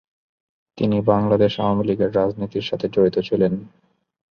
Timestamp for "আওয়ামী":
1.59-1.83